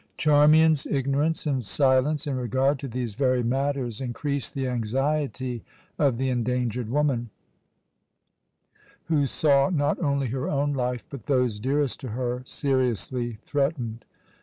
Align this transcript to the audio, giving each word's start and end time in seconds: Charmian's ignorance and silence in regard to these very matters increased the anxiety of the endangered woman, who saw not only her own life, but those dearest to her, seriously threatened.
Charmian's 0.17 0.87
ignorance 0.87 1.45
and 1.45 1.63
silence 1.63 2.25
in 2.25 2.35
regard 2.35 2.79
to 2.79 2.87
these 2.87 3.13
very 3.13 3.43
matters 3.43 4.01
increased 4.01 4.55
the 4.55 4.67
anxiety 4.67 5.63
of 5.99 6.17
the 6.17 6.27
endangered 6.29 6.89
woman, 6.89 7.29
who 9.09 9.27
saw 9.27 9.69
not 9.69 9.99
only 9.99 10.29
her 10.29 10.49
own 10.49 10.73
life, 10.73 11.03
but 11.11 11.25
those 11.27 11.59
dearest 11.59 11.99
to 11.99 12.07
her, 12.07 12.41
seriously 12.47 13.37
threatened. 13.45 14.03